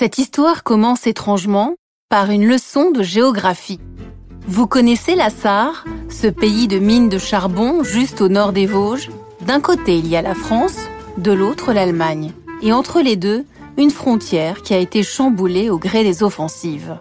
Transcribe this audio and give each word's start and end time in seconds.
Cette 0.00 0.16
histoire 0.16 0.62
commence 0.62 1.06
étrangement 1.06 1.74
par 2.08 2.30
une 2.30 2.46
leçon 2.46 2.90
de 2.90 3.02
géographie. 3.02 3.80
Vous 4.46 4.66
connaissez 4.66 5.14
la 5.14 5.28
Sarre, 5.28 5.84
ce 6.08 6.26
pays 6.26 6.68
de 6.68 6.78
mines 6.78 7.10
de 7.10 7.18
charbon 7.18 7.84
juste 7.84 8.22
au 8.22 8.30
nord 8.30 8.54
des 8.54 8.64
Vosges 8.64 9.10
D'un 9.42 9.60
côté, 9.60 9.98
il 9.98 10.08
y 10.08 10.16
a 10.16 10.22
la 10.22 10.34
France, 10.34 10.78
de 11.18 11.32
l'autre, 11.32 11.74
l'Allemagne. 11.74 12.32
Et 12.62 12.72
entre 12.72 13.02
les 13.02 13.16
deux, 13.16 13.44
une 13.76 13.90
frontière 13.90 14.62
qui 14.62 14.72
a 14.72 14.78
été 14.78 15.02
chamboulée 15.02 15.68
au 15.68 15.76
gré 15.76 16.02
des 16.02 16.22
offensives. 16.22 16.96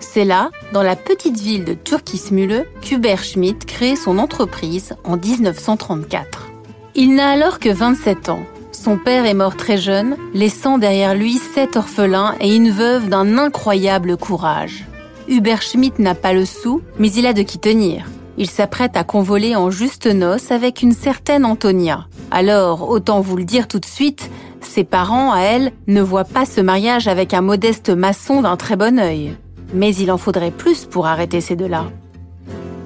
C'est 0.00 0.24
là, 0.24 0.50
dans 0.72 0.82
la 0.82 0.96
petite 0.96 1.38
ville 1.38 1.66
de 1.66 1.74
Turkismühle, 1.74 2.64
qu'Hubert 2.80 3.24
Schmidt 3.24 3.66
crée 3.66 3.94
son 3.94 4.16
entreprise 4.16 4.94
en 5.04 5.18
1934. 5.18 6.48
Il 6.94 7.14
n'a 7.14 7.28
alors 7.28 7.58
que 7.58 7.68
27 7.68 8.30
ans. 8.30 8.46
Son 8.82 8.98
père 8.98 9.26
est 9.26 9.34
mort 9.34 9.56
très 9.56 9.78
jeune, 9.78 10.16
laissant 10.34 10.76
derrière 10.76 11.14
lui 11.14 11.34
sept 11.34 11.76
orphelins 11.76 12.34
et 12.40 12.56
une 12.56 12.70
veuve 12.70 13.08
d'un 13.08 13.38
incroyable 13.38 14.16
courage. 14.16 14.86
Hubert 15.28 15.62
Schmidt 15.62 16.02
n'a 16.02 16.16
pas 16.16 16.32
le 16.32 16.44
sou, 16.44 16.82
mais 16.98 17.08
il 17.12 17.26
a 17.26 17.32
de 17.32 17.42
qui 17.42 17.60
tenir. 17.60 18.06
Il 18.38 18.50
s'apprête 18.50 18.96
à 18.96 19.04
convoler 19.04 19.54
en 19.54 19.70
juste 19.70 20.06
noces 20.06 20.50
avec 20.50 20.82
une 20.82 20.94
certaine 20.94 21.44
Antonia. 21.44 22.08
Alors, 22.32 22.90
autant 22.90 23.20
vous 23.20 23.36
le 23.36 23.44
dire 23.44 23.68
tout 23.68 23.78
de 23.78 23.86
suite, 23.86 24.28
ses 24.60 24.82
parents, 24.82 25.30
à 25.30 25.42
elle, 25.42 25.70
ne 25.86 26.02
voient 26.02 26.24
pas 26.24 26.44
ce 26.44 26.60
mariage 26.60 27.06
avec 27.06 27.34
un 27.34 27.40
modeste 27.40 27.90
maçon 27.90 28.42
d'un 28.42 28.56
très 28.56 28.74
bon 28.74 28.98
œil. 28.98 29.36
Mais 29.72 29.94
il 29.94 30.10
en 30.10 30.18
faudrait 30.18 30.50
plus 30.50 30.86
pour 30.86 31.06
arrêter 31.06 31.40
ces 31.40 31.54
deux-là. 31.54 31.84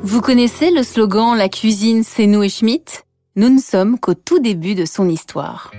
Vous 0.02 0.20
connaissez 0.20 0.70
le 0.70 0.82
slogan 0.82 1.38
La 1.38 1.48
cuisine, 1.48 2.02
c'est 2.04 2.26
nous 2.26 2.42
et 2.42 2.50
Schmitt 2.50 3.05
Nous 3.38 3.50
ne 3.50 3.60
sommes 3.60 3.98
qu'au 3.98 4.14
tout 4.14 4.38
début 4.38 4.74
de 4.74 4.86
son 4.86 5.10
histoire. 5.10 5.70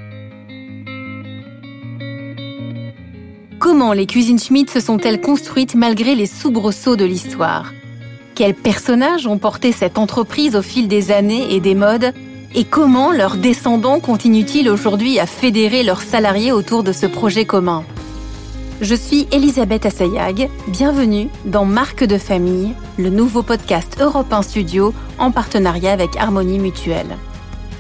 Comment 3.57 3.93
les 3.93 4.05
cuisines 4.05 4.37
Schmitt 4.37 4.69
se 4.69 4.79
sont-elles 4.79 5.19
construites 5.19 5.73
malgré 5.73 6.13
les 6.13 6.27
soubresauts 6.27 6.95
de 6.95 7.05
l'histoire? 7.05 7.73
Quels 8.35 8.53
personnages 8.53 9.25
ont 9.25 9.39
porté 9.39 9.71
cette 9.71 9.97
entreprise 9.97 10.55
au 10.55 10.61
fil 10.61 10.87
des 10.87 11.09
années 11.09 11.51
et 11.51 11.59
des 11.59 11.73
modes? 11.73 12.13
Et 12.53 12.63
comment 12.63 13.11
leurs 13.11 13.37
descendants 13.37 13.99
continuent-ils 13.99 14.69
aujourd'hui 14.69 15.17
à 15.17 15.25
fédérer 15.25 15.81
leurs 15.81 16.03
salariés 16.03 16.51
autour 16.51 16.83
de 16.83 16.91
ce 16.91 17.07
projet 17.07 17.45
commun? 17.45 17.83
Je 18.81 18.93
suis 18.93 19.27
Elisabeth 19.31 19.87
Assayag, 19.87 20.47
bienvenue 20.67 21.27
dans 21.45 21.65
Marque 21.65 22.03
de 22.03 22.19
famille, 22.19 22.75
le 22.99 23.09
nouveau 23.09 23.41
podcast 23.41 23.97
Europe 23.99 24.31
1 24.31 24.43
Studio 24.43 24.93
en 25.17 25.31
partenariat 25.31 25.93
avec 25.93 26.15
Harmonie 26.17 26.59
Mutuelle. 26.59 27.17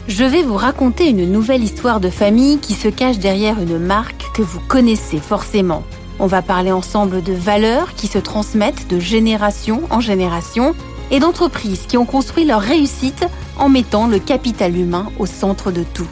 Je 0.07 0.23
vais 0.23 0.41
vous 0.41 0.55
raconter 0.55 1.09
une 1.09 1.29
nouvelle 1.29 1.61
histoire 1.61 1.99
de 1.99 2.09
famille 2.09 2.59
qui 2.59 2.75
se 2.75 2.87
cache 2.87 3.19
derrière 3.19 3.61
une 3.61 3.77
marque 3.77 4.25
que 4.33 4.41
vous 4.41 4.61
connaissez 4.61 5.17
forcément. 5.17 5.83
On 6.19 6.27
va 6.27 6.41
parler 6.41 6.71
ensemble 6.71 7.21
de 7.21 7.33
valeurs 7.33 7.93
qui 7.93 8.07
se 8.07 8.17
transmettent 8.17 8.87
de 8.87 9.01
génération 9.01 9.81
en 9.89 9.99
génération 9.99 10.75
et 11.11 11.19
d'entreprises 11.19 11.87
qui 11.87 11.97
ont 11.97 12.05
construit 12.05 12.45
leur 12.45 12.61
réussite 12.61 13.25
en 13.57 13.67
mettant 13.67 14.07
le 14.07 14.19
capital 14.19 14.77
humain 14.77 15.11
au 15.19 15.25
centre 15.25 15.71
de 15.73 15.83
tout. 15.83 16.07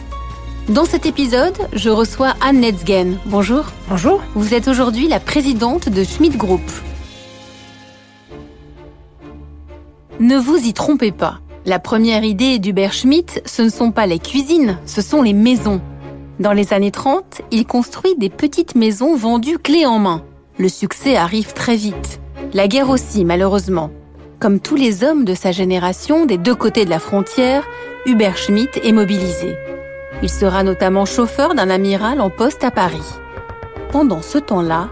Dans 0.67 0.85
cet 0.85 1.05
épisode, 1.05 1.57
je 1.71 1.89
reçois 1.89 2.33
Anne 2.41 2.59
Netzgen. 2.59 3.17
Bonjour. 3.27 3.63
Bonjour. 3.87 4.21
Vous 4.35 4.53
êtes 4.53 4.67
aujourd'hui 4.67 5.07
la 5.07 5.21
présidente 5.21 5.87
de 5.87 6.03
Schmidt 6.03 6.37
Group. 6.37 6.69
Ne 10.19 10.37
vous 10.37 10.57
y 10.57 10.73
trompez 10.73 11.13
pas. 11.13 11.39
La 11.67 11.79
première 11.79 12.23
idée 12.23 12.59
d'Hubert 12.59 12.93
Schmidt, 12.93 13.41
ce 13.43 13.63
ne 13.63 13.69
sont 13.69 13.89
pas 13.89 14.05
les 14.05 14.19
cuisines, 14.19 14.77
ce 14.85 15.01
sont 15.01 15.23
les 15.23 15.33
maisons. 15.33 15.81
Dans 16.39 16.53
les 16.53 16.73
années 16.73 16.91
30, 16.91 17.41
il 17.49 17.65
construit 17.65 18.15
des 18.15 18.29
petites 18.29 18.75
maisons 18.75 19.15
vendues 19.15 19.57
clés 19.57 19.87
en 19.87 19.97
main. 19.97 20.23
Le 20.59 20.69
succès 20.69 21.15
arrive 21.15 21.53
très 21.53 21.75
vite. 21.75 22.21
La 22.53 22.67
guerre 22.67 22.91
aussi, 22.91 23.25
malheureusement. 23.25 23.89
Comme 24.39 24.59
tous 24.59 24.75
les 24.75 25.03
hommes 25.03 25.25
de 25.25 25.33
sa 25.33 25.51
génération 25.51 26.27
des 26.27 26.37
deux 26.37 26.53
côtés 26.53 26.85
de 26.85 26.91
la 26.91 26.99
frontière, 26.99 27.63
Hubert 28.05 28.37
Schmidt 28.37 28.79
est 28.83 28.91
mobilisé. 28.91 29.55
Il 30.21 30.29
sera 30.29 30.61
notamment 30.61 31.05
chauffeur 31.05 31.55
d'un 31.55 31.71
amiral 31.71 32.21
en 32.21 32.29
poste 32.29 32.63
à 32.63 32.69
Paris. 32.69 33.01
Pendant 33.91 34.21
ce 34.21 34.37
temps-là, 34.37 34.89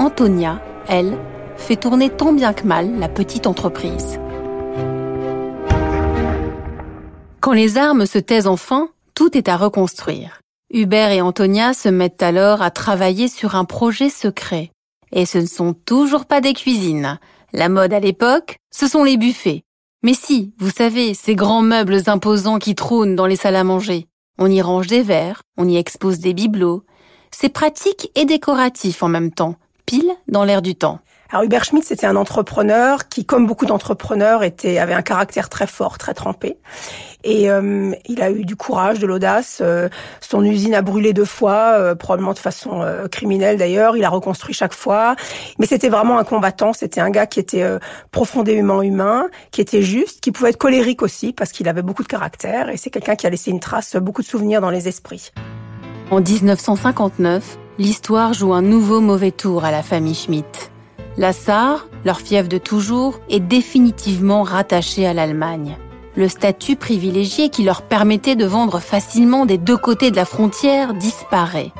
Antonia, 0.00 0.60
elle, 0.88 1.16
fait 1.56 1.76
tourner 1.76 2.10
tant 2.10 2.32
bien 2.32 2.52
que 2.52 2.66
mal 2.66 2.98
la 2.98 3.08
petite 3.08 3.46
entreprise. 3.46 4.18
Quand 7.46 7.52
les 7.52 7.78
armes 7.78 8.06
se 8.06 8.18
taisent 8.18 8.48
enfin, 8.48 8.88
tout 9.14 9.38
est 9.38 9.46
à 9.46 9.56
reconstruire. 9.56 10.40
Hubert 10.74 11.12
et 11.12 11.20
Antonia 11.20 11.74
se 11.74 11.88
mettent 11.88 12.24
alors 12.24 12.60
à 12.60 12.72
travailler 12.72 13.28
sur 13.28 13.54
un 13.54 13.64
projet 13.64 14.10
secret. 14.10 14.72
Et 15.12 15.26
ce 15.26 15.38
ne 15.38 15.46
sont 15.46 15.72
toujours 15.72 16.24
pas 16.24 16.40
des 16.40 16.54
cuisines, 16.54 17.20
la 17.52 17.68
mode 17.68 17.92
à 17.92 18.00
l'époque, 18.00 18.56
ce 18.74 18.88
sont 18.88 19.04
les 19.04 19.16
buffets. 19.16 19.62
Mais 20.02 20.12
si, 20.12 20.54
vous 20.58 20.70
savez, 20.70 21.14
ces 21.14 21.36
grands 21.36 21.62
meubles 21.62 22.02
imposants 22.08 22.58
qui 22.58 22.74
trônent 22.74 23.14
dans 23.14 23.26
les 23.26 23.36
salles 23.36 23.54
à 23.54 23.62
manger. 23.62 24.08
On 24.40 24.50
y 24.50 24.60
range 24.60 24.88
des 24.88 25.02
verres, 25.02 25.42
on 25.56 25.68
y 25.68 25.76
expose 25.76 26.18
des 26.18 26.34
bibelots. 26.34 26.82
C'est 27.30 27.48
pratique 27.48 28.10
et 28.16 28.24
décoratif 28.24 29.04
en 29.04 29.08
même 29.08 29.30
temps, 29.30 29.54
pile 29.86 30.10
dans 30.26 30.42
l'air 30.42 30.62
du 30.62 30.74
temps. 30.74 30.98
Alors 31.30 31.44
Hubert 31.44 31.64
Schmidt, 31.64 31.86
c'était 31.86 32.06
un 32.06 32.16
entrepreneur 32.16 33.08
qui, 33.08 33.24
comme 33.24 33.46
beaucoup 33.46 33.66
d'entrepreneurs, 33.66 34.44
était 34.44 34.78
avait 34.78 34.94
un 34.94 35.02
caractère 35.02 35.48
très 35.48 35.66
fort, 35.66 35.98
très 35.98 36.14
trempé. 36.14 36.56
Et 37.24 37.50
euh, 37.50 37.92
il 38.06 38.22
a 38.22 38.30
eu 38.30 38.44
du 38.44 38.54
courage, 38.54 39.00
de 39.00 39.06
l'audace. 39.06 39.58
Euh, 39.60 39.88
son 40.20 40.44
usine 40.44 40.74
a 40.74 40.82
brûlé 40.82 41.12
deux 41.12 41.24
fois, 41.24 41.72
euh, 41.74 41.94
probablement 41.96 42.34
de 42.34 42.38
façon 42.38 42.84
criminelle 43.10 43.56
d'ailleurs. 43.56 43.96
Il 43.96 44.04
a 44.04 44.08
reconstruit 44.08 44.54
chaque 44.54 44.74
fois. 44.74 45.16
Mais 45.58 45.66
c'était 45.66 45.88
vraiment 45.88 46.18
un 46.18 46.24
combattant. 46.24 46.72
C'était 46.72 47.00
un 47.00 47.10
gars 47.10 47.26
qui 47.26 47.40
était 47.40 47.66
profondément 48.12 48.82
humain, 48.82 49.28
qui 49.50 49.60
était 49.60 49.82
juste, 49.82 50.20
qui 50.20 50.30
pouvait 50.30 50.50
être 50.50 50.56
colérique 50.56 51.02
aussi 51.02 51.32
parce 51.32 51.50
qu'il 51.50 51.68
avait 51.68 51.82
beaucoup 51.82 52.02
de 52.02 52.08
caractère. 52.08 52.68
Et 52.68 52.76
c'est 52.76 52.90
quelqu'un 52.90 53.16
qui 53.16 53.26
a 53.26 53.30
laissé 53.30 53.50
une 53.50 53.60
trace, 53.60 53.96
beaucoup 53.96 54.22
de 54.22 54.26
souvenirs 54.26 54.60
dans 54.60 54.70
les 54.70 54.86
esprits. 54.86 55.32
En 56.10 56.20
1959, 56.20 57.58
l'histoire 57.78 58.32
joue 58.32 58.52
un 58.52 58.62
nouveau 58.62 59.00
mauvais 59.00 59.32
tour 59.32 59.64
à 59.64 59.72
la 59.72 59.82
famille 59.82 60.14
Schmidt. 60.14 60.70
La 61.18 61.32
Sarre, 61.32 61.86
leur 62.04 62.20
fief 62.20 62.46
de 62.46 62.58
toujours, 62.58 63.20
est 63.30 63.40
définitivement 63.40 64.42
rattachée 64.42 65.06
à 65.06 65.14
l'Allemagne. 65.14 65.78
Le 66.14 66.28
statut 66.28 66.76
privilégié 66.76 67.48
qui 67.48 67.62
leur 67.62 67.80
permettait 67.80 68.36
de 68.36 68.44
vendre 68.44 68.80
facilement 68.80 69.46
des 69.46 69.56
deux 69.56 69.78
côtés 69.78 70.10
de 70.10 70.16
la 70.16 70.26
frontière 70.26 70.92
disparaît. 70.92 71.72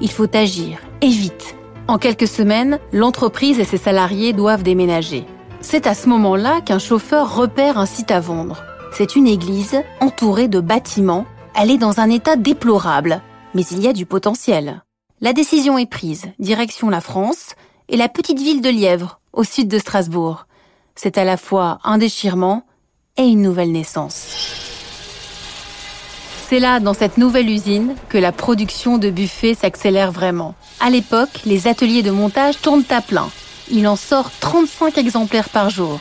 Il 0.00 0.10
faut 0.10 0.34
agir, 0.34 0.78
et 1.02 1.08
vite. 1.08 1.56
En 1.88 1.98
quelques 1.98 2.26
semaines, 2.26 2.78
l'entreprise 2.92 3.58
et 3.58 3.64
ses 3.64 3.76
salariés 3.76 4.32
doivent 4.32 4.62
déménager. 4.62 5.26
C'est 5.60 5.86
à 5.86 5.94
ce 5.94 6.08
moment-là 6.08 6.62
qu'un 6.62 6.78
chauffeur 6.78 7.36
repère 7.36 7.76
un 7.76 7.86
site 7.86 8.10
à 8.10 8.20
vendre. 8.20 8.62
C'est 8.92 9.14
une 9.14 9.26
église 9.26 9.82
entourée 10.00 10.48
de 10.48 10.60
bâtiments. 10.60 11.26
Elle 11.54 11.70
est 11.70 11.78
dans 11.78 12.00
un 12.00 12.08
état 12.08 12.36
déplorable, 12.36 13.20
mais 13.54 13.62
il 13.70 13.80
y 13.80 13.88
a 13.88 13.92
du 13.92 14.06
potentiel. 14.06 14.82
La 15.20 15.34
décision 15.34 15.76
est 15.76 15.90
prise, 15.90 16.26
direction 16.38 16.88
la 16.88 17.02
France, 17.02 17.54
et 17.90 17.96
la 17.96 18.08
petite 18.08 18.38
ville 18.38 18.62
de 18.62 18.70
Lièvre, 18.70 19.20
au 19.32 19.42
sud 19.42 19.66
de 19.66 19.78
Strasbourg. 19.78 20.46
C'est 20.94 21.18
à 21.18 21.24
la 21.24 21.36
fois 21.36 21.80
un 21.82 21.98
déchirement 21.98 22.62
et 23.16 23.24
une 23.24 23.42
nouvelle 23.42 23.72
naissance. 23.72 24.54
C'est 26.48 26.60
là, 26.60 26.78
dans 26.78 26.94
cette 26.94 27.18
nouvelle 27.18 27.50
usine, 27.50 27.94
que 28.08 28.18
la 28.18 28.32
production 28.32 28.96
de 28.96 29.10
buffets 29.10 29.54
s'accélère 29.54 30.12
vraiment. 30.12 30.54
À 30.78 30.88
l'époque, 30.88 31.40
les 31.44 31.66
ateliers 31.66 32.02
de 32.02 32.12
montage 32.12 32.60
tournent 32.60 32.84
à 32.90 33.00
plein. 33.00 33.28
Il 33.70 33.86
en 33.88 33.96
sort 33.96 34.30
35 34.38 34.96
exemplaires 34.96 35.48
par 35.48 35.68
jour. 35.68 36.00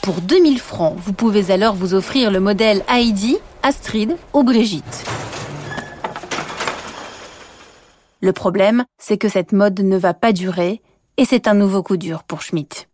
Pour 0.00 0.22
2000 0.22 0.58
francs, 0.58 0.96
vous 0.96 1.12
pouvez 1.12 1.50
alors 1.50 1.74
vous 1.74 1.92
offrir 1.92 2.30
le 2.30 2.40
modèle 2.40 2.82
Heidi, 2.88 3.36
Astrid 3.62 4.16
ou 4.32 4.42
Brigitte. 4.42 5.04
Le 8.22 8.32
problème, 8.32 8.84
c'est 8.98 9.18
que 9.18 9.28
cette 9.28 9.52
mode 9.52 9.80
ne 9.80 9.96
va 9.98 10.14
pas 10.14 10.32
durer 10.32 10.80
et 11.18 11.24
c'est 11.24 11.48
un 11.48 11.54
nouveau 11.54 11.82
coup 11.82 11.96
dur 11.96 12.22
pour 12.22 12.42
Schmidt. 12.42 12.88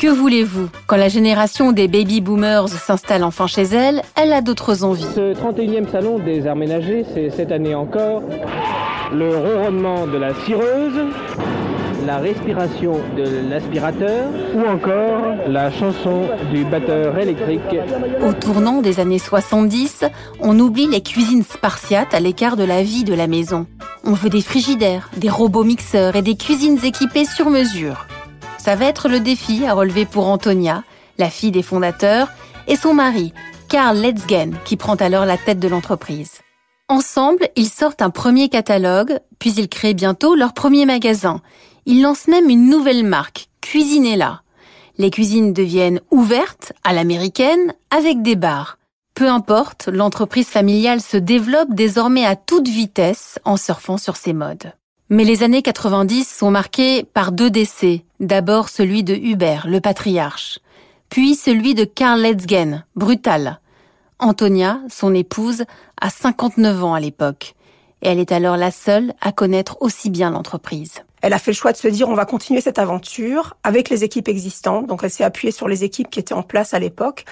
Que 0.00 0.08
voulez-vous? 0.08 0.68
Quand 0.86 0.96
la 0.96 1.08
génération 1.08 1.72
des 1.72 1.88
baby 1.88 2.20
boomers 2.20 2.68
s'installe 2.68 3.24
enfin 3.24 3.46
chez 3.46 3.62
elle, 3.62 4.02
elle 4.16 4.32
a 4.32 4.42
d'autres 4.42 4.84
envies. 4.84 5.06
Ce 5.14 5.34
31e 5.34 5.90
salon 5.90 6.18
des 6.18 6.46
arts 6.46 6.56
ménagers, 6.56 7.04
c'est 7.14 7.30
cette 7.30 7.52
année 7.52 7.74
encore 7.74 8.22
le 9.12 9.36
ronronnement 9.36 10.06
de 10.06 10.18
la 10.18 10.34
cireuse, 10.44 11.06
la 12.04 12.18
respiration 12.18 13.00
de 13.16 13.48
l'aspirateur 13.48 14.30
ou 14.54 14.60
encore 14.60 15.48
la 15.48 15.70
chanson 15.70 16.28
du 16.52 16.64
batteur 16.64 17.18
électrique. 17.18 17.62
Au 18.22 18.32
tournant 18.32 18.82
des 18.82 19.00
années 19.00 19.18
70, 19.18 20.04
on 20.40 20.58
oublie 20.58 20.86
les 20.86 21.02
cuisines 21.02 21.42
spartiates 21.42 22.14
à 22.14 22.20
l'écart 22.20 22.56
de 22.56 22.64
la 22.64 22.82
vie 22.82 23.04
de 23.04 23.14
la 23.14 23.26
maison. 23.26 23.66
On 24.04 24.12
veut 24.12 24.30
des 24.30 24.42
frigidaires, 24.42 25.10
des 25.16 25.30
robots 25.30 25.64
mixeurs 25.64 26.16
et 26.16 26.22
des 26.22 26.36
cuisines 26.36 26.78
équipées 26.84 27.24
sur 27.24 27.50
mesure. 27.50 28.06
Ça 28.58 28.76
va 28.76 28.86
être 28.86 29.08
le 29.08 29.20
défi 29.20 29.64
à 29.66 29.72
relever 29.72 30.04
pour 30.04 30.28
Antonia, 30.28 30.84
la 31.18 31.30
fille 31.30 31.52
des 31.52 31.62
fondateurs, 31.62 32.28
et 32.66 32.76
son 32.76 32.94
mari, 32.94 33.32
Karl 33.68 33.96
Letzgen, 33.98 34.56
qui 34.64 34.76
prend 34.76 34.94
alors 34.94 35.26
la 35.26 35.36
tête 35.36 35.58
de 35.58 35.68
l'entreprise. 35.68 36.40
Ensemble, 36.88 37.48
ils 37.56 37.68
sortent 37.68 38.02
un 38.02 38.10
premier 38.10 38.50
catalogue, 38.50 39.18
puis 39.38 39.52
ils 39.52 39.68
créent 39.68 39.94
bientôt 39.94 40.34
leur 40.34 40.52
premier 40.52 40.84
magasin. 40.84 41.40
Ils 41.86 42.00
lancent 42.00 42.28
même 42.28 42.48
une 42.48 42.70
nouvelle 42.70 43.04
marque, 43.04 43.48
Cuisinella. 43.60 44.42
Les 44.96 45.10
cuisines 45.10 45.52
deviennent 45.52 46.00
ouvertes, 46.10 46.72
à 46.82 46.94
l'américaine, 46.94 47.74
avec 47.90 48.22
des 48.22 48.36
bars. 48.36 48.78
Peu 49.14 49.28
importe, 49.28 49.88
l'entreprise 49.92 50.48
familiale 50.48 51.02
se 51.02 51.18
développe 51.18 51.74
désormais 51.74 52.24
à 52.24 52.36
toute 52.36 52.68
vitesse 52.68 53.38
en 53.44 53.56
surfant 53.56 53.98
sur 53.98 54.16
ses 54.16 54.32
modes. 54.32 54.72
Mais 55.10 55.24
les 55.24 55.42
années 55.42 55.60
90 55.60 56.26
sont 56.26 56.50
marquées 56.50 57.04
par 57.04 57.32
deux 57.32 57.50
décès. 57.50 58.04
D'abord 58.18 58.70
celui 58.70 59.04
de 59.04 59.14
Hubert, 59.14 59.66
le 59.68 59.80
patriarche. 59.80 60.60
Puis 61.10 61.34
celui 61.34 61.74
de 61.74 61.84
Karl 61.84 62.20
Letzgen, 62.20 62.84
brutal. 62.96 63.60
Antonia, 64.18 64.80
son 64.88 65.14
épouse, 65.14 65.64
a 66.00 66.08
59 66.08 66.82
ans 66.82 66.94
à 66.94 67.00
l'époque. 67.00 67.54
Et 68.00 68.08
elle 68.08 68.18
est 68.18 68.32
alors 68.32 68.56
la 68.56 68.70
seule 68.70 69.12
à 69.20 69.32
connaître 69.32 69.76
aussi 69.80 70.08
bien 70.08 70.30
l'entreprise 70.30 71.02
elle 71.24 71.32
a 71.32 71.38
fait 71.38 71.52
le 71.52 71.56
choix 71.56 71.72
de 71.72 71.78
se 71.78 71.88
dire 71.88 72.10
on 72.10 72.14
va 72.14 72.26
continuer 72.26 72.60
cette 72.60 72.78
aventure 72.78 73.56
avec 73.62 73.88
les 73.88 74.04
équipes 74.04 74.28
existantes. 74.28 74.86
Donc 74.86 75.00
elle 75.02 75.10
s'est 75.10 75.24
appuyée 75.24 75.52
sur 75.52 75.68
les 75.68 75.82
équipes 75.82 76.10
qui 76.10 76.20
étaient 76.20 76.34
en 76.34 76.42
place 76.42 76.74
à 76.74 76.78
l'époque 76.78 77.24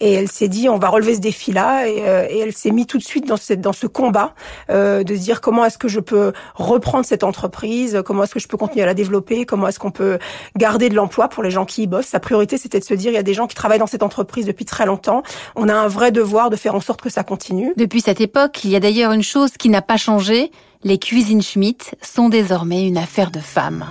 et 0.00 0.14
elle 0.14 0.28
s'est 0.28 0.48
dit 0.48 0.70
on 0.70 0.78
va 0.78 0.88
relever 0.88 1.14
ce 1.14 1.20
défi-là 1.20 1.86
et, 1.86 2.08
euh, 2.08 2.26
elle 2.30 2.54
s'est 2.54 2.70
mise 2.70 2.86
tout 2.86 2.96
de 2.96 3.02
suite 3.02 3.28
dans, 3.28 3.36
dans 3.58 3.74
ce 3.74 3.86
combat 3.86 4.34
euh, 4.70 5.04
de 5.04 5.14
se 5.14 5.20
dire 5.20 5.42
comment 5.42 5.66
est-ce 5.66 5.76
que 5.76 5.88
je 5.88 6.00
peux 6.00 6.32
reprendre 6.54 7.04
cette 7.04 7.22
entreprise, 7.22 8.00
comment 8.06 8.22
est-ce 8.22 8.32
que 8.32 8.40
je 8.40 8.48
peux 8.48 8.56
continuer 8.56 8.84
à 8.84 8.86
la 8.86 8.94
développer, 8.94 9.44
comment 9.44 9.68
est-ce 9.68 9.78
qu'on 9.78 9.90
peut 9.90 10.18
garder 10.56 10.88
de 10.88 10.94
l'emploi 10.94 11.28
pour 11.28 11.42
les 11.42 11.50
gens 11.50 11.66
qui 11.66 11.82
y 11.82 11.86
bossent? 11.86 12.06
Sa 12.06 12.20
priorité 12.20 12.56
c'était 12.56 12.80
de 12.80 12.84
se 12.84 12.94
dire 12.94 13.10
il 13.10 13.16
y 13.16 13.18
a 13.18 13.22
des 13.22 13.34
gens 13.34 13.46
qui 13.46 13.54
travaillent 13.54 13.78
dans 13.78 13.86
cette 13.86 14.02
entreprise 14.02 14.46
depuis 14.46 14.64
très 14.64 14.86
longtemps, 14.86 15.22
on 15.54 15.68
a 15.68 15.74
un 15.74 15.88
vrai 15.88 16.12
devoir 16.12 16.48
de 16.48 16.56
faire 16.56 16.74
en 16.74 16.80
sorte 16.80 17.02
que 17.02 17.10
ça 17.10 17.24
continue. 17.24 17.74
Depuis 17.76 18.00
cette 18.00 18.22
époque, 18.22 18.64
il 18.64 18.70
y 18.70 18.76
a 18.76 18.80
d'ailleurs 18.80 19.12
une 19.12 19.22
chose 19.22 19.50
qui 19.58 19.68
n'a 19.68 19.82
pas 19.82 19.98
changé, 19.98 20.50
les 20.84 20.98
cuisines 20.98 21.42
Schmitt 21.42 21.94
sont 22.02 22.28
désormais 22.28 22.86
une 22.86 22.98
affaire 22.98 23.30
de 23.30 23.40
femmes. 23.40 23.86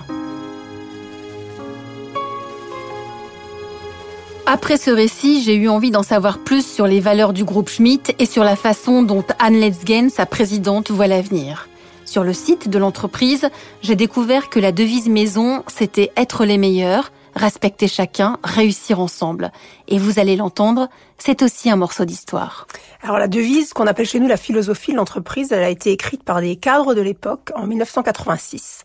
Après 4.46 4.76
ce 4.76 4.90
récit, 4.90 5.42
j'ai 5.42 5.54
eu 5.54 5.68
envie 5.68 5.90
d'en 5.90 6.02
savoir 6.02 6.38
plus 6.38 6.64
sur 6.64 6.86
les 6.86 7.00
valeurs 7.00 7.32
du 7.32 7.44
groupe 7.44 7.68
Schmitt 7.68 8.14
et 8.18 8.26
sur 8.26 8.44
la 8.44 8.56
façon 8.56 9.02
dont 9.02 9.24
Anne 9.40 9.58
Letzgen, 9.58 10.10
sa 10.10 10.26
présidente, 10.26 10.90
voit 10.90 11.06
l'avenir. 11.08 11.68
Sur 12.04 12.22
le 12.22 12.32
site 12.32 12.68
de 12.68 12.78
l'entreprise, 12.78 13.48
j'ai 13.82 13.96
découvert 13.96 14.50
que 14.50 14.60
la 14.60 14.70
devise 14.70 15.08
maison, 15.08 15.64
c'était 15.66 16.12
être 16.16 16.44
les 16.44 16.58
meilleurs, 16.58 17.10
respecter 17.34 17.88
chacun, 17.88 18.38
réussir 18.44 19.00
ensemble. 19.00 19.50
Et 19.88 19.98
vous 19.98 20.18
allez 20.20 20.36
l'entendre, 20.36 20.88
c'est 21.18 21.42
aussi 21.42 21.70
un 21.70 21.76
morceau 21.76 22.04
d'histoire. 22.04 22.66
Alors 23.02 23.18
la 23.18 23.28
devise, 23.28 23.72
qu'on 23.72 23.86
appelle 23.86 24.06
chez 24.06 24.18
nous 24.18 24.28
la 24.28 24.36
philosophie 24.36 24.92
de 24.92 24.96
l'entreprise, 24.96 25.52
elle 25.52 25.62
a 25.62 25.70
été 25.70 25.92
écrite 25.92 26.22
par 26.22 26.40
des 26.40 26.56
cadres 26.56 26.94
de 26.94 27.00
l'époque 27.00 27.50
en 27.54 27.66
1986. 27.66 28.84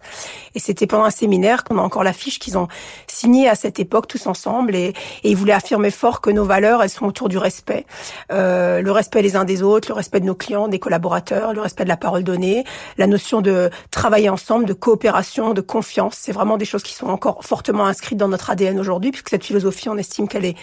Et 0.55 0.59
c'était 0.59 0.87
pendant 0.87 1.05
un 1.05 1.09
séminaire 1.09 1.63
qu'on 1.63 1.77
a 1.77 1.81
encore 1.81 2.03
l'affiche 2.03 2.39
qu'ils 2.39 2.57
ont 2.57 2.67
signé 3.07 3.49
à 3.49 3.55
cette 3.55 3.79
époque 3.79 4.07
tous 4.07 4.27
ensemble 4.27 4.75
et, 4.75 4.93
et, 5.23 5.31
ils 5.31 5.35
voulaient 5.35 5.53
affirmer 5.53 5.91
fort 5.91 6.21
que 6.21 6.29
nos 6.29 6.45
valeurs, 6.45 6.83
elles 6.83 6.89
sont 6.89 7.05
autour 7.05 7.29
du 7.29 7.37
respect. 7.37 7.85
Euh, 8.31 8.81
le 8.81 8.91
respect 8.91 9.21
les 9.21 9.35
uns 9.35 9.45
des 9.45 9.63
autres, 9.63 9.89
le 9.89 9.95
respect 9.95 10.19
de 10.19 10.25
nos 10.25 10.35
clients, 10.35 10.67
des 10.67 10.79
collaborateurs, 10.79 11.53
le 11.53 11.61
respect 11.61 11.83
de 11.83 11.89
la 11.89 11.97
parole 11.97 12.23
donnée, 12.23 12.63
la 12.97 13.07
notion 13.07 13.41
de 13.41 13.69
travailler 13.91 14.29
ensemble, 14.29 14.65
de 14.65 14.73
coopération, 14.73 15.53
de 15.53 15.61
confiance. 15.61 16.15
C'est 16.19 16.31
vraiment 16.31 16.57
des 16.57 16.65
choses 16.65 16.83
qui 16.83 16.93
sont 16.93 17.07
encore 17.07 17.43
fortement 17.43 17.85
inscrites 17.85 18.17
dans 18.17 18.27
notre 18.27 18.49
ADN 18.49 18.79
aujourd'hui 18.79 19.11
puisque 19.11 19.29
cette 19.29 19.43
philosophie, 19.43 19.89
on 19.89 19.97
estime 19.97 20.27
qu'elle 20.27 20.45
est 20.45 20.55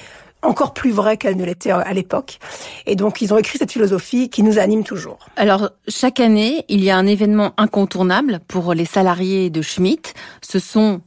encore 0.47 0.73
plus 0.73 0.91
vraie 0.91 1.17
qu'elle 1.17 1.37
ne 1.37 1.45
l'était 1.45 1.71
à 1.71 1.93
l'époque. 1.93 2.39
Et 2.87 2.97
donc, 2.97 3.21
ils 3.21 3.33
ont 3.35 3.39
écrit 3.39 3.59
cette 3.59 3.73
philosophie 3.73 4.29
qui 4.31 4.43
nous 4.43 4.59
anime 4.59 4.85
toujours. 4.85 5.19
Alors, 5.37 5.71
chaque 5.89 6.21
année, 6.21 6.65
il 6.69 6.83
y 6.83 6.91
a 6.91 6.97
un 6.97 7.07
événement 7.07 7.53
incontournable 7.57 8.41
pour 8.49 8.75
les 8.75 8.85
salariés 8.85 9.51
de 9.51 9.63
Schmitt. 9.63 10.15
Ce 10.43 10.59
sont 10.59 11.01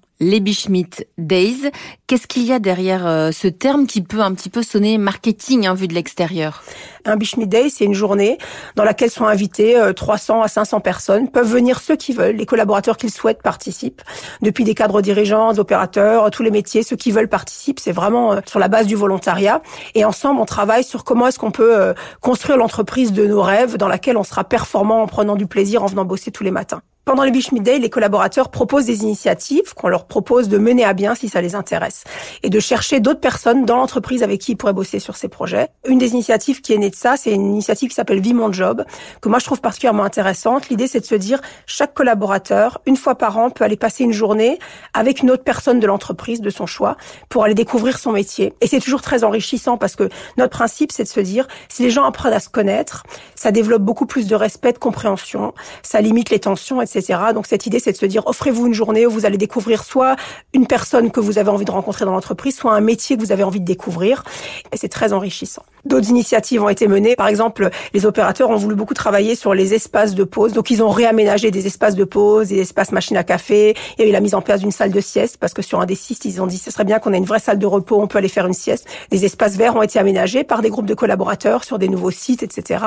Schmidt 0.53 1.05
Days. 1.17 1.71
Qu'est-ce 2.07 2.27
qu'il 2.27 2.43
y 2.43 2.51
a 2.51 2.59
derrière 2.59 3.07
euh, 3.07 3.31
ce 3.31 3.47
terme 3.47 3.87
qui 3.87 4.01
peut 4.01 4.19
un 4.19 4.33
petit 4.33 4.49
peu 4.49 4.63
sonner 4.63 4.97
marketing 4.97 5.67
hein, 5.67 5.73
vu 5.73 5.87
de 5.87 5.93
l'extérieur? 5.93 6.63
Un 7.05 7.17
Schmidt 7.19 7.47
Day, 7.47 7.69
c'est 7.69 7.85
une 7.85 7.93
journée 7.93 8.37
dans 8.75 8.83
laquelle 8.83 9.09
sont 9.09 9.25
invités 9.25 9.79
300 9.95 10.39
euh, 10.39 10.43
à 10.43 10.47
500 10.47 10.81
personnes. 10.81 11.29
Peuvent 11.29 11.49
venir 11.49 11.79
ceux 11.79 11.95
qui 11.95 12.11
veulent, 12.13 12.35
les 12.35 12.45
collaborateurs 12.45 12.97
qu'ils 12.97 13.11
souhaitent 13.11 13.41
participent. 13.41 14.01
Depuis 14.41 14.63
des 14.65 14.75
cadres 14.75 15.01
dirigeants, 15.01 15.57
opérateurs, 15.57 16.29
tous 16.31 16.43
les 16.43 16.51
métiers, 16.51 16.83
ceux 16.83 16.97
qui 16.97 17.11
veulent 17.11 17.29
participent. 17.29 17.79
C'est 17.79 17.93
vraiment 17.93 18.33
euh, 18.33 18.39
sur 18.45 18.59
la 18.59 18.67
base 18.67 18.87
du 18.87 18.95
volontariat. 18.95 19.61
Et 19.95 20.03
ensemble, 20.03 20.41
on 20.41 20.45
travaille 20.45 20.83
sur 20.83 21.03
comment 21.03 21.27
est-ce 21.27 21.39
qu'on 21.39 21.51
peut 21.51 21.93
construire 22.21 22.57
l'entreprise 22.57 23.13
de 23.13 23.25
nos 23.25 23.41
rêves 23.41 23.77
dans 23.77 23.87
laquelle 23.87 24.17
on 24.17 24.23
sera 24.23 24.43
performant 24.43 25.01
en 25.01 25.07
prenant 25.07 25.35
du 25.35 25.47
plaisir, 25.47 25.83
en 25.83 25.85
venant 25.85 26.05
bosser 26.05 26.31
tous 26.31 26.43
les 26.43 26.51
matins. 26.51 26.81
Pendant 27.05 27.23
les 27.23 27.31
Beach 27.31 27.51
Day, 27.51 27.79
les 27.79 27.89
collaborateurs 27.89 28.49
proposent 28.49 28.85
des 28.85 29.01
initiatives 29.01 29.73
qu'on 29.73 29.87
leur 29.87 30.05
propose 30.05 30.47
de 30.47 30.59
mener 30.59 30.85
à 30.85 30.93
bien 30.93 31.15
si 31.15 31.27
ça 31.27 31.41
les 31.41 31.55
intéresse 31.55 32.03
et 32.43 32.51
de 32.51 32.59
chercher 32.59 32.99
d'autres 32.99 33.19
personnes 33.19 33.65
dans 33.65 33.77
l'entreprise 33.77 34.21
avec 34.21 34.41
qui 34.41 34.51
ils 34.51 34.55
pourraient 34.55 34.73
bosser 34.73 34.99
sur 34.99 35.15
ces 35.15 35.27
projets. 35.27 35.69
Une 35.87 35.97
des 35.97 36.11
initiatives 36.11 36.61
qui 36.61 36.71
est 36.71 36.77
née 36.77 36.91
de 36.91 36.95
ça, 36.95 37.17
c'est 37.17 37.31
une 37.31 37.47
initiative 37.47 37.89
qui 37.89 37.95
s'appelle 37.95 38.19
Vie 38.19 38.35
mon 38.35 38.51
job, 38.51 38.85
que 39.21 39.29
moi 39.29 39.39
je 39.39 39.45
trouve 39.45 39.59
particulièrement 39.59 40.03
intéressante. 40.03 40.69
L'idée, 40.69 40.87
c'est 40.87 40.99
de 40.99 41.05
se 41.05 41.15
dire 41.15 41.41
chaque 41.65 41.95
collaborateur, 41.95 42.79
une 42.85 42.95
fois 42.95 43.15
par 43.15 43.39
an, 43.39 43.49
peut 43.49 43.63
aller 43.63 43.77
passer 43.77 44.03
une 44.03 44.13
journée 44.13 44.59
avec 44.93 45.23
une 45.23 45.31
autre 45.31 45.43
personne 45.43 45.79
de 45.79 45.87
l'entreprise 45.87 46.41
de 46.41 46.49
son 46.51 46.67
choix 46.67 46.95
pour 47.27 47.43
aller 47.43 47.55
découvrir 47.55 47.97
son 47.97 48.11
métier. 48.11 48.53
Et 48.61 48.67
c'est 48.67 48.79
toujours 48.79 49.01
très 49.01 49.23
enrichissant 49.23 49.77
parce 49.77 49.95
que 49.95 50.09
notre 50.37 50.51
principe, 50.55 50.91
c'est 50.91 51.03
de 51.03 51.09
se 51.09 51.21
dire 51.21 51.47
si 51.69 51.81
les 51.81 51.89
gens 51.89 52.03
apprennent 52.03 52.33
à 52.33 52.39
se 52.39 52.49
connaître, 52.49 53.03
ça 53.33 53.51
développe 53.51 53.81
beaucoup 53.81 54.05
plus 54.05 54.27
de 54.27 54.35
respect, 54.35 54.73
de 54.73 54.77
compréhension, 54.77 55.55
ça 55.81 56.01
limite 56.01 56.29
les 56.29 56.39
tensions, 56.39 56.83
etc. 56.83 56.88
Donc 57.33 57.47
cette 57.47 57.65
idée, 57.65 57.79
c'est 57.79 57.91
de 57.91 57.97
se 57.97 58.05
dire, 58.05 58.23
offrez-vous 58.25 58.67
une 58.67 58.73
journée 58.73 59.05
où 59.05 59.11
vous 59.11 59.25
allez 59.25 59.37
découvrir 59.37 59.83
soit 59.83 60.15
une 60.53 60.67
personne 60.67 61.11
que 61.11 61.19
vous 61.19 61.37
avez 61.37 61.49
envie 61.49 61.65
de 61.65 61.71
rencontrer 61.71 62.05
dans 62.05 62.11
l'entreprise, 62.11 62.55
soit 62.55 62.73
un 62.73 62.81
métier 62.81 63.15
que 63.15 63.21
vous 63.21 63.31
avez 63.31 63.43
envie 63.43 63.59
de 63.59 63.65
découvrir. 63.65 64.23
Et 64.71 64.77
c'est 64.77 64.89
très 64.89 65.13
enrichissant. 65.13 65.63
D'autres 65.85 66.09
initiatives 66.09 66.61
ont 66.61 66.69
été 66.69 66.87
menées. 66.87 67.15
Par 67.15 67.27
exemple, 67.27 67.69
les 67.93 68.05
opérateurs 68.05 68.49
ont 68.49 68.55
voulu 68.55 68.75
beaucoup 68.75 68.93
travailler 68.93 69.35
sur 69.35 69.53
les 69.53 69.73
espaces 69.73 70.15
de 70.15 70.23
pause. 70.23 70.53
Donc 70.53 70.69
ils 70.71 70.83
ont 70.83 70.89
réaménagé 70.89 71.51
des 71.51 71.67
espaces 71.67 71.95
de 71.95 72.03
pause, 72.03 72.49
des 72.49 72.59
espaces 72.59 72.91
machines 72.91 73.17
à 73.17 73.23
café. 73.23 73.75
Il 73.97 74.03
y 74.03 74.05
a 74.05 74.09
eu 74.09 74.11
la 74.11 74.21
mise 74.21 74.35
en 74.35 74.41
place 74.41 74.61
d'une 74.61 74.71
salle 74.71 74.91
de 74.91 75.01
sieste 75.01 75.37
parce 75.37 75.53
que 75.53 75.61
sur 75.61 75.79
un 75.79 75.85
des 75.85 75.95
sites, 75.95 76.25
ils 76.25 76.41
ont 76.41 76.47
dit 76.47 76.57
ce 76.57 76.71
serait 76.71 76.83
bien 76.83 76.99
qu'on 76.99 77.13
ait 77.13 77.17
une 77.17 77.25
vraie 77.25 77.39
salle 77.39 77.59
de 77.59 77.65
repos, 77.65 77.99
on 78.01 78.07
peut 78.07 78.17
aller 78.17 78.27
faire 78.27 78.47
une 78.47 78.53
sieste. 78.53 78.87
Des 79.11 79.25
espaces 79.25 79.55
verts 79.55 79.75
ont 79.75 79.81
été 79.81 79.99
aménagés 79.99 80.43
par 80.43 80.61
des 80.61 80.69
groupes 80.69 80.85
de 80.85 80.93
collaborateurs 80.93 81.63
sur 81.63 81.79
des 81.79 81.87
nouveaux 81.87 82.11
sites, 82.11 82.43
etc. 82.43 82.83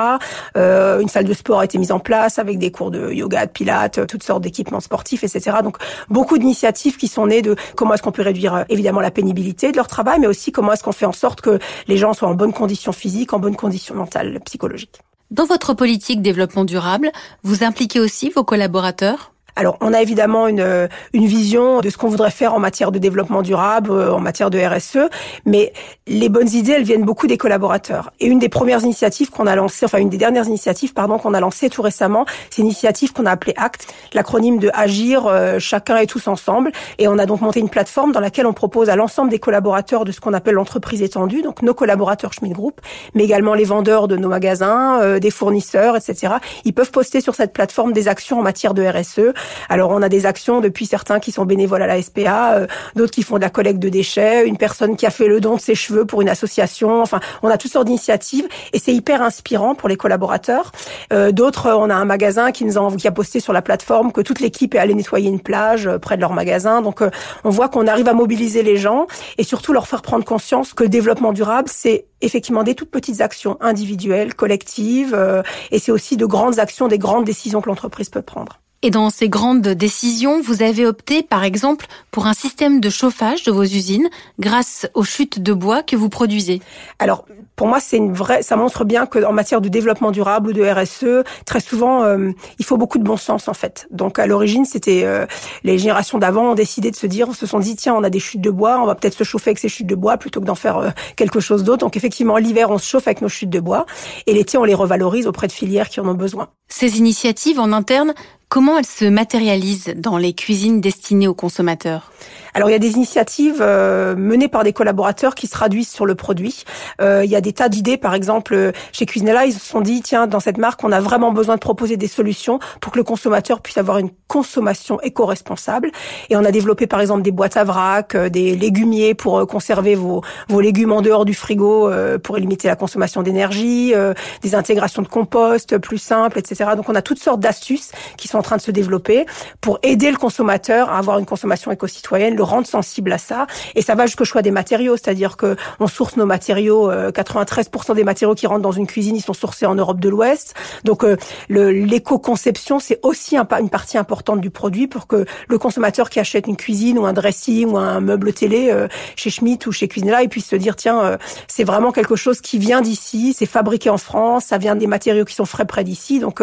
Euh, 0.57 0.99
une 0.99 1.09
salle 1.09 1.25
de 1.25 1.33
sport 1.33 1.59
a 1.59 1.65
été 1.65 1.77
mise 1.77 1.91
en 1.91 1.99
place 1.99 2.39
avec 2.39 2.59
des 2.59 2.71
cours 2.71 2.91
de 2.91 3.11
yoga, 3.11 3.45
de 3.45 3.51
pilates, 3.51 4.05
toutes 4.07 4.23
sortes 4.23 4.43
d'équipements 4.43 4.79
sportifs, 4.79 5.23
etc. 5.23 5.57
Donc 5.63 5.77
beaucoup 6.09 6.37
d'initiatives 6.37 6.97
qui 6.97 7.07
sont 7.07 7.27
nées 7.27 7.41
de 7.41 7.55
comment 7.75 7.93
est-ce 7.93 8.03
qu'on 8.03 8.11
peut 8.11 8.21
réduire 8.21 8.55
euh, 8.55 8.63
évidemment 8.69 9.01
la 9.01 9.11
pénibilité 9.11 9.71
de 9.71 9.77
leur 9.77 9.87
travail, 9.87 10.19
mais 10.19 10.27
aussi 10.27 10.51
comment 10.51 10.73
est-ce 10.73 10.83
qu'on 10.83 10.91
fait 10.91 11.05
en 11.05 11.11
sorte 11.11 11.41
que 11.41 11.59
les 11.87 11.97
gens 11.97 12.13
soient 12.13 12.29
en 12.29 12.35
bonne 12.35 12.53
condition 12.53 12.82
physique, 12.91 13.33
en 13.33 13.39
bonne 13.39 13.55
condition 13.55 13.95
mentale, 13.95 14.39
psychologique. 14.45 14.99
Dans 15.31 15.45
votre 15.45 15.73
politique 15.73 16.21
développement 16.21 16.65
durable, 16.65 17.11
vous 17.43 17.63
impliquez 17.63 17.99
aussi 17.99 18.29
vos 18.29 18.43
collaborateurs? 18.43 19.32
Alors, 19.55 19.77
on 19.81 19.93
a 19.93 20.01
évidemment 20.01 20.47
une, 20.47 20.89
une 21.13 21.25
vision 21.25 21.81
de 21.81 21.89
ce 21.89 21.97
qu'on 21.97 22.07
voudrait 22.07 22.31
faire 22.31 22.53
en 22.53 22.59
matière 22.59 22.91
de 22.91 22.99
développement 22.99 23.41
durable, 23.43 23.91
euh, 23.91 24.11
en 24.11 24.19
matière 24.19 24.49
de 24.49 24.59
RSE, 24.59 25.09
mais 25.45 25.73
les 26.07 26.29
bonnes 26.29 26.49
idées, 26.49 26.71
elles 26.71 26.83
viennent 26.83 27.03
beaucoup 27.03 27.27
des 27.27 27.37
collaborateurs. 27.37 28.11
Et 28.19 28.25
une 28.25 28.39
des 28.39 28.49
premières 28.49 28.83
initiatives 28.83 29.29
qu'on 29.29 29.45
a 29.45 29.55
lancées, 29.55 29.85
enfin 29.85 29.99
une 29.99 30.09
des 30.09 30.17
dernières 30.17 30.47
initiatives, 30.47 30.93
pardon, 30.93 31.19
qu'on 31.19 31.33
a 31.33 31.39
lancées 31.39 31.69
tout 31.69 31.81
récemment, 31.81 32.25
c'est 32.49 32.61
une 32.61 32.67
initiative 32.67 33.13
qu'on 33.13 33.25
a 33.25 33.31
appelée 33.31 33.53
ACT, 33.57 33.87
l'acronyme 34.13 34.57
de 34.57 34.71
Agir 34.73 35.27
euh, 35.27 35.59
chacun 35.59 35.97
et 35.97 36.07
tous 36.07 36.27
ensemble. 36.27 36.71
Et 36.97 37.07
on 37.07 37.19
a 37.19 37.25
donc 37.25 37.41
monté 37.41 37.59
une 37.59 37.69
plateforme 37.69 38.11
dans 38.11 38.19
laquelle 38.19 38.47
on 38.47 38.53
propose 38.53 38.89
à 38.89 38.95
l'ensemble 38.95 39.29
des 39.29 39.39
collaborateurs 39.39 40.03
de 40.03 40.11
ce 40.11 40.19
qu'on 40.19 40.33
appelle 40.33 40.55
l'entreprise 40.55 41.01
étendue, 41.03 41.41
donc 41.43 41.61
nos 41.61 41.73
collaborateurs 41.73 42.33
Schmidt 42.33 42.55
Group, 42.55 42.81
mais 43.13 43.23
également 43.23 43.53
les 43.53 43.65
vendeurs 43.65 44.07
de 44.07 44.17
nos 44.17 44.29
magasins, 44.29 44.99
euh, 45.01 45.19
des 45.19 45.31
fournisseurs, 45.31 45.95
etc. 45.95 46.35
Ils 46.65 46.73
peuvent 46.73 46.91
poster 46.91 47.21
sur 47.21 47.35
cette 47.35 47.53
plateforme 47.53 47.93
des 47.93 48.07
actions 48.07 48.39
en 48.39 48.43
matière 48.43 48.73
de 48.73 48.83
RSE 48.83 49.33
alors 49.69 49.91
on 49.91 50.01
a 50.01 50.09
des 50.09 50.25
actions 50.25 50.61
depuis 50.61 50.85
certains 50.85 51.19
qui 51.19 51.31
sont 51.31 51.45
bénévoles 51.45 51.81
à 51.81 51.87
la 51.87 52.01
SPA, 52.01 52.53
euh, 52.53 52.67
d'autres 52.95 53.11
qui 53.11 53.23
font 53.23 53.35
de 53.35 53.41
la 53.41 53.49
collecte 53.49 53.79
de 53.79 53.89
déchets, 53.89 54.47
une 54.47 54.57
personne 54.57 54.95
qui 54.95 55.05
a 55.05 55.09
fait 55.09 55.27
le 55.27 55.39
don 55.39 55.55
de 55.55 55.61
ses 55.61 55.75
cheveux 55.75 56.05
pour 56.05 56.21
une 56.21 56.29
association. 56.29 57.01
Enfin, 57.01 57.19
on 57.41 57.49
a 57.49 57.57
toutes 57.57 57.71
sortes 57.71 57.87
d'initiatives 57.87 58.47
et 58.71 58.79
c'est 58.79 58.93
hyper 58.93 59.21
inspirant 59.21 59.75
pour 59.75 59.89
les 59.89 59.97
collaborateurs. 59.97 60.71
Euh, 61.11 61.31
d'autres, 61.31 61.71
on 61.71 61.89
a 61.89 61.95
un 61.95 62.05
magasin 62.05 62.51
qui 62.51 62.65
nous 62.65 62.77
a, 62.77 62.95
qui 62.95 63.07
a 63.07 63.11
posté 63.11 63.39
sur 63.39 63.53
la 63.53 63.61
plateforme 63.61 64.11
que 64.11 64.21
toute 64.21 64.39
l'équipe 64.39 64.75
est 64.75 64.79
allée 64.79 64.93
nettoyer 64.93 65.29
une 65.29 65.41
plage 65.41 65.87
euh, 65.87 65.97
près 65.97 66.15
de 66.15 66.21
leur 66.21 66.33
magasin. 66.33 66.81
Donc 66.81 67.01
on 67.43 67.49
voit 67.49 67.69
qu'on 67.69 67.87
arrive 67.87 68.07
à 68.07 68.13
mobiliser 68.13 68.63
les 68.63 68.77
gens 68.77 69.07
et 69.37 69.43
surtout 69.43 69.73
leur 69.73 69.87
faire 69.87 70.01
prendre 70.01 70.25
conscience 70.25 70.73
que 70.73 70.83
le 70.83 70.89
développement 70.89 71.33
durable, 71.33 71.69
c'est 71.71 72.05
effectivement 72.21 72.63
des 72.63 72.75
toutes 72.75 72.91
petites 72.91 73.21
actions 73.21 73.57
individuelles, 73.61 74.33
collectives, 74.33 75.43
et 75.71 75.79
c'est 75.79 75.91
aussi 75.91 76.17
de 76.17 76.25
grandes 76.25 76.59
actions, 76.59 76.87
des 76.87 76.97
grandes 76.97 77.25
décisions 77.25 77.61
que 77.61 77.69
l'entreprise 77.69 78.09
peut 78.09 78.21
prendre. 78.21 78.62
Et 78.85 78.91
dans 78.91 79.09
ces 79.09 79.29
grandes 79.29 79.61
décisions, 79.61 80.41
vous 80.41 80.61
avez 80.61 80.85
opté, 80.85 81.23
par 81.23 81.45
exemple, 81.45 81.85
pour 82.11 82.27
un 82.27 82.33
système 82.33 82.81
de 82.81 82.89
chauffage 82.89 83.43
de 83.43 83.51
vos 83.51 83.63
usines 83.63 84.09
grâce 84.39 84.87
aux 84.93 85.05
chutes 85.05 85.41
de 85.41 85.53
bois 85.53 85.83
que 85.83 85.95
vous 85.95 86.09
produisez. 86.09 86.61
Alors, 86.99 87.23
pour 87.55 87.67
moi, 87.67 87.79
c'est 87.79 87.95
une 87.95 88.11
vraie, 88.11 88.43
ça 88.43 88.57
montre 88.57 88.83
bien 88.83 89.05
qu'en 89.05 89.31
matière 89.31 89.61
de 89.61 89.69
développement 89.69 90.11
durable 90.11 90.49
ou 90.49 90.53
de 90.53 90.63
RSE, 90.63 91.23
très 91.45 91.61
souvent, 91.61 92.03
euh, 92.03 92.31
il 92.59 92.65
faut 92.65 92.75
beaucoup 92.75 92.97
de 92.97 93.05
bon 93.05 93.15
sens, 93.15 93.47
en 93.47 93.53
fait. 93.53 93.87
Donc, 93.89 94.19
à 94.19 94.27
l'origine, 94.27 94.65
c'était 94.65 95.03
euh, 95.05 95.25
les 95.63 95.77
générations 95.77 96.17
d'avant 96.17 96.51
ont 96.51 96.55
décidé 96.55 96.91
de 96.91 96.97
se 96.97 97.07
dire, 97.07 97.29
on 97.29 97.33
se 97.33 97.45
sont 97.45 97.59
dit, 97.59 97.77
tiens, 97.77 97.95
on 97.95 98.03
a 98.03 98.09
des 98.09 98.19
chutes 98.19 98.41
de 98.41 98.49
bois, 98.49 98.81
on 98.81 98.85
va 98.85 98.95
peut-être 98.95 99.17
se 99.17 99.23
chauffer 99.23 99.51
avec 99.51 99.59
ces 99.59 99.69
chutes 99.69 99.87
de 99.87 99.95
bois 99.95 100.17
plutôt 100.17 100.41
que 100.41 100.45
d'en 100.45 100.55
faire 100.55 100.77
euh, 100.79 100.89
quelque 101.15 101.39
chose 101.39 101.63
d'autre. 101.63 101.79
Donc, 101.79 101.95
effectivement, 101.95 102.35
l'hiver, 102.35 102.69
on 102.69 102.77
se 102.77 102.85
chauffe 102.85 103.07
avec 103.07 103.21
nos 103.21 103.29
chutes 103.29 103.49
de 103.49 103.61
bois 103.61 103.85
et 104.27 104.33
l'été, 104.33 104.57
on 104.57 104.65
les 104.65 104.73
revalorise 104.73 105.25
auprès 105.25 105.47
de 105.47 105.53
filières 105.53 105.87
qui 105.87 106.01
en 106.01 106.07
ont 106.09 106.15
besoin. 106.15 106.49
Ces 106.67 106.97
initiatives 106.97 107.61
en 107.61 107.71
interne, 107.71 108.13
comment 108.53 108.77
elles 108.77 108.85
se 108.85 109.05
matérialisent 109.05 109.95
dans 109.95 110.17
les 110.17 110.33
cuisines 110.33 110.79
destinées 110.79 111.27
aux 111.27 111.33
consommateurs? 111.33 112.11
Alors 112.53 112.69
il 112.69 112.73
y 112.73 112.75
a 112.75 112.79
des 112.79 112.91
initiatives 112.91 113.61
euh, 113.61 114.15
menées 114.15 114.47
par 114.47 114.63
des 114.63 114.73
collaborateurs 114.73 115.33
qui 115.33 115.47
se 115.47 115.53
traduisent 115.53 115.89
sur 115.89 116.05
le 116.05 116.13
produit. 116.13 116.63
Euh, 117.01 117.25
il 117.25 117.31
y 117.31 117.35
a 117.35 117.41
des 117.41 117.51
tas 117.51 117.67
d'idées, 117.67 117.97
par 117.97 118.13
exemple 118.13 118.73
chez 118.91 119.07
Cuisinella, 119.07 119.47
ils 119.47 119.53
se 119.53 119.59
sont 119.59 119.81
dit 119.81 120.03
tiens 120.03 120.27
dans 120.27 120.39
cette 120.39 120.59
marque 120.59 120.83
on 120.83 120.91
a 120.91 121.01
vraiment 121.01 121.31
besoin 121.31 121.55
de 121.55 121.61
proposer 121.61 121.97
des 121.97 122.07
solutions 122.07 122.59
pour 122.79 122.91
que 122.91 122.99
le 122.99 123.03
consommateur 123.03 123.59
puisse 123.59 123.79
avoir 123.79 123.97
une 123.97 124.11
consommation 124.33 124.99
éco-responsable. 125.01 125.91
Et 126.31 126.35
on 126.35 126.43
a 126.43 126.49
développé 126.49 126.87
par 126.87 126.99
exemple 127.01 127.21
des 127.21 127.31
boîtes 127.31 127.55
à 127.55 127.63
vrac, 127.63 128.15
euh, 128.15 128.29
des 128.29 128.55
légumiers 128.55 129.13
pour 129.13 129.37
euh, 129.37 129.45
conserver 129.45 129.93
vos, 129.93 130.23
vos 130.49 130.59
légumes 130.59 130.91
en 130.91 131.01
dehors 131.01 131.23
du 131.23 131.35
frigo 131.35 131.87
euh, 131.87 132.17
pour 132.17 132.37
limiter 132.37 132.67
la 132.67 132.75
consommation 132.75 133.21
d'énergie, 133.21 133.93
des 134.41 134.55
intégrations 134.55 135.03
de 135.03 135.07
compost 135.07 135.77
plus 135.77 135.99
simples, 135.99 136.39
etc. 136.39 136.71
Donc 136.75 136.89
on 136.89 136.95
a 136.95 137.03
toutes 137.03 137.19
sortes 137.19 137.39
d'astuces 137.39 137.91
qui 138.17 138.27
sont 138.27 138.39
train 138.43 138.57
de 138.57 138.61
se 138.61 138.71
développer 138.71 139.25
pour 139.59 139.79
aider 139.81 140.11
le 140.11 140.17
consommateur 140.17 140.89
à 140.89 140.99
avoir 140.99 141.17
une 141.17 141.25
consommation 141.25 141.71
éco-citoyenne, 141.71 142.35
rendre 142.43 142.67
sensible 142.67 143.11
à 143.11 143.17
ça. 143.17 143.47
Et 143.75 143.81
ça 143.81 143.95
va 143.95 144.05
jusqu'au 144.05 144.25
choix 144.25 144.41
des 144.41 144.51
matériaux, 144.51 144.95
c'est-à-dire 144.95 145.37
que 145.37 145.55
on 145.79 145.87
source 145.87 146.17
nos 146.17 146.25
matériaux. 146.25 146.91
93% 146.91 147.91
euh, 147.91 147.93
des 147.95 148.03
matériaux 148.03 148.35
qui 148.35 148.47
rentrent 148.47 148.61
dans 148.61 148.71
une 148.71 148.87
cuisine, 148.87 149.15
ils 149.15 149.21
sont 149.21 149.33
sourcés 149.33 149.65
en 149.65 149.75
Europe 149.75 149.99
de 149.99 150.09
l'Ouest. 150.09 150.53
Donc 150.83 151.03
euh, 151.03 151.17
l'éco-conception, 151.49 152.79
c'est 152.79 152.99
aussi 153.01 153.37
une 153.37 153.69
partie 153.69 153.97
importante 153.97 154.41
du 154.41 154.49
produit 154.49 154.87
pour 154.87 155.07
que 155.07 155.25
le 155.47 155.57
consommateur 155.57 156.09
qui 156.09 156.19
achète 156.19 156.47
une 156.47 156.57
cuisine 156.57 156.99
ou 156.99 157.05
un 157.05 157.13
dressing 157.13 157.71
ou 157.71 157.77
un 157.77 157.99
meuble 157.99 158.33
télé 158.33 158.69
euh, 158.71 158.87
chez 159.15 159.29
Schmitt 159.29 159.65
ou 159.65 159.71
chez 159.71 159.87
Cuisinella, 159.87 160.23
il 160.23 160.29
puisse 160.29 160.47
se 160.47 160.55
dire 160.55 160.75
tiens, 160.75 161.17
c'est 161.47 161.63
vraiment 161.63 161.91
quelque 161.91 162.15
chose 162.15 162.41
qui 162.41 162.57
vient 162.57 162.81
d'ici, 162.81 163.33
c'est 163.37 163.45
fabriqué 163.45 163.89
en 163.89 163.97
France, 163.97 164.45
ça 164.45 164.57
vient 164.57 164.75
des 164.75 164.87
matériaux 164.87 165.25
qui 165.25 165.35
sont 165.35 165.45
frais 165.45 165.65
près 165.65 165.83
d'ici. 165.83 166.19
Donc 166.19 166.41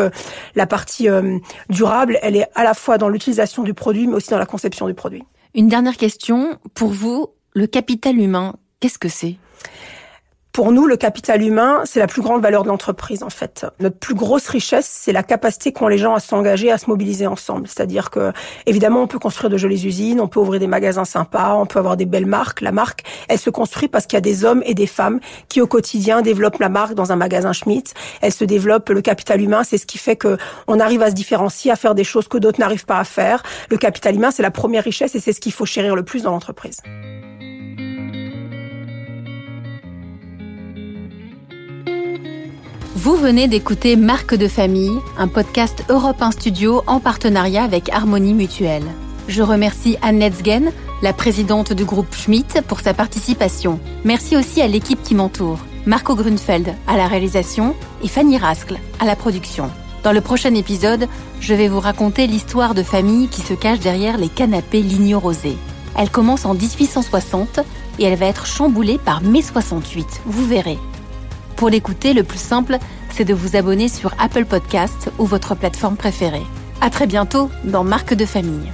la 0.55 0.67
partie 0.67 1.09
durable, 1.69 1.90
elle 2.23 2.37
est 2.37 2.47
à 2.55 2.65
la 2.65 2.75
fois 2.75 2.99
dans 2.99 3.09
l'utilisation 3.09 3.63
du 3.63 3.75
produit, 3.75 4.07
mais 4.07 4.15
aussi 4.15 4.31
dans 4.31 4.39
la 4.39 4.47
conception 4.47 4.87
du 4.87 4.95
produit. 4.95 5.23
Une 5.55 5.69
dernière 5.69 5.97
question. 5.97 6.59
Pour 6.75 6.91
vous, 6.91 7.29
le 7.55 7.67
capital 7.67 8.19
humain, 8.19 8.55
qu'est-ce 8.81 8.99
que 8.99 9.09
c'est? 9.09 9.37
Pour 10.53 10.73
nous, 10.73 10.87
le 10.87 10.97
capital 10.97 11.43
humain, 11.43 11.83
c'est 11.85 12.01
la 12.01 12.09
plus 12.09 12.23
grande 12.23 12.43
valeur 12.43 12.65
de 12.65 12.69
l'entreprise, 12.69 13.23
en 13.23 13.31
fait. 13.31 13.67
Notre 13.79 13.99
plus 13.99 14.15
grosse 14.15 14.49
richesse, 14.49 14.91
c'est 14.91 15.13
la 15.13 15.23
capacité 15.23 15.73
qu'ont 15.73 15.87
les 15.87 15.99
gens 15.99 16.15
à 16.15 16.21
s'engager, 16.21 16.73
à 16.73 16.79
se 16.79 16.91
mobiliser 16.91 17.29
ensemble. 17.29 17.69
C'est-à-dire 17.69 18.11
que, 18.11 18.33
évidemment, 18.67 19.03
on 19.03 19.07
peut 19.07 19.21
construire 19.21 19.49
de 19.49 19.57
jolies 19.57 19.87
usines, 19.87 20.21
on 20.21 20.27
peut 20.27 20.41
ouvrir 20.41 20.59
des 20.59 20.67
magasins 20.67 21.05
sympas, 21.05 21.55
on 21.55 21.67
peut 21.67 21.79
avoir 21.79 21.97
des 21.97 22.05
belles 22.05 22.27
marques. 22.27 22.63
La 22.63 22.73
marque, 22.73 23.05
elle 23.29 23.39
se 23.39 23.49
construit 23.49 23.87
parce 23.87 24.07
qu'il 24.07 24.17
y 24.17 24.19
a 24.19 24.23
des 24.23 24.45
hommes 24.45 24.63
et 24.67 24.75
des 24.75 24.89
femmes 24.89 25.21
qui, 25.49 25.61
au 25.61 25.69
quotidien, 25.69 26.21
développent 26.21 26.59
la 26.59 26.69
marque 26.69 26.95
dans 26.95 27.13
un 27.13 27.17
magasin 27.17 27.53
Schmitt. 27.53 27.95
Elle 28.21 28.33
se 28.33 28.45
développe. 28.45 28.89
Le 28.89 29.03
capital 29.03 29.41
humain, 29.41 29.63
c'est 29.63 29.79
ce 29.79 29.87
qui 29.87 29.99
fait 29.99 30.17
que 30.17 30.37
on 30.67 30.81
arrive 30.81 31.03
à 31.03 31.11
se 31.11 31.15
différencier, 31.15 31.71
à 31.71 31.77
faire 31.77 31.95
des 31.95 32.05
choses 32.05 32.27
que 32.27 32.39
d'autres 32.39 32.59
n'arrivent 32.59 32.87
pas 32.87 32.99
à 32.99 33.05
faire. 33.05 33.45
Le 33.71 33.77
capital 33.77 34.17
humain, 34.17 34.33
c'est 34.33 34.43
la 34.43 34.51
première 34.51 34.83
richesse 34.83 35.15
et 35.15 35.21
c'est 35.21 35.33
ce 35.33 35.41
qu'il 35.41 35.53
faut 35.53 35.67
chérir 35.67 35.95
le 35.95 36.03
plus 36.03 36.23
dans 36.23 36.33
l'entreprise. 36.33 36.79
Vous 43.03 43.17
venez 43.17 43.49
d'écouter 43.49 43.97
Marque 43.97 44.35
de 44.35 44.47
famille, 44.47 44.93
un 45.17 45.27
podcast 45.27 45.85
Europe 45.89 46.21
1 46.21 46.33
Studio 46.33 46.83
en 46.87 47.01
partenariat 47.01 47.65
avec 47.65 47.89
Harmonie 47.89 48.35
Mutuelle. 48.35 48.85
Je 49.27 49.41
remercie 49.41 49.97
Anne 50.03 50.19
Netzgen, 50.19 50.71
la 51.01 51.15
présidente 51.15 51.73
du 51.73 51.87
groupe 51.87 52.15
Schmitt, 52.15 52.61
pour 52.69 52.81
sa 52.81 52.93
participation. 52.93 53.81
Merci 54.05 54.37
aussi 54.37 54.61
à 54.61 54.67
l'équipe 54.67 55.03
qui 55.03 55.15
m'entoure, 55.15 55.61
Marco 55.87 56.15
Grunfeld 56.15 56.75
à 56.87 56.99
la 56.99 57.07
réalisation 57.07 57.75
et 58.05 58.09
Fanny 58.09 58.37
Rascle 58.37 58.79
à 58.99 59.07
la 59.07 59.17
production. 59.17 59.71
Dans 60.03 60.13
le 60.13 60.21
prochain 60.21 60.55
épisode, 60.55 61.09
je 61.41 61.55
vais 61.55 61.69
vous 61.69 61.81
raconter 61.81 62.27
l'histoire 62.27 62.75
de 62.75 62.83
famille 62.83 63.29
qui 63.29 63.41
se 63.41 63.55
cache 63.55 63.81
derrière 63.81 64.19
les 64.19 64.29
canapés 64.29 64.83
lignaux 64.83 65.21
rosés. 65.21 65.57
Elle 65.97 66.11
commence 66.11 66.45
en 66.45 66.53
1860 66.53 67.61
et 67.99 68.05
elle 68.05 68.19
va 68.19 68.27
être 68.27 68.45
chamboulée 68.45 68.99
par 69.03 69.23
mai 69.23 69.41
68, 69.41 70.21
vous 70.27 70.45
verrez. 70.45 70.77
Pour 71.61 71.69
l'écouter, 71.69 72.15
le 72.15 72.23
plus 72.23 72.41
simple, 72.41 72.79
c'est 73.11 73.27
de 73.27 73.35
vous 73.35 73.55
abonner 73.55 73.89
sur 73.89 74.15
Apple 74.19 74.47
Podcast 74.47 75.11
ou 75.19 75.27
votre 75.27 75.55
plateforme 75.55 75.95
préférée. 75.95 76.47
À 76.81 76.89
très 76.89 77.07
bientôt 77.07 77.51
dans 77.65 77.85
Marque 77.85 78.15
de 78.15 78.25
famille. 78.25 78.73